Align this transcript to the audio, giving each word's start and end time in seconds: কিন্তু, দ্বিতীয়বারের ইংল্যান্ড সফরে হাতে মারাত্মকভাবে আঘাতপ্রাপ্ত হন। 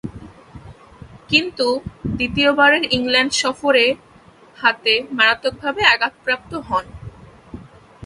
কিন্তু, 1.29 1.67
দ্বিতীয়বারের 2.15 2.83
ইংল্যান্ড 2.91 3.33
সফরে 3.33 3.85
হাতে 4.57 4.93
মারাত্মকভাবে 5.11 5.81
আঘাতপ্রাপ্ত 5.85 6.51
হন। 6.67 6.85